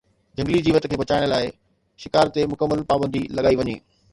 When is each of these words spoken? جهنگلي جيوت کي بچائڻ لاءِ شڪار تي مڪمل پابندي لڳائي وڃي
جهنگلي 0.37 0.61
جيوت 0.67 0.87
کي 0.93 0.97
بچائڻ 1.01 1.27
لاءِ 1.33 1.51
شڪار 2.05 2.33
تي 2.39 2.47
مڪمل 2.55 2.83
پابندي 2.93 3.23
لڳائي 3.37 3.61
وڃي 3.63 3.77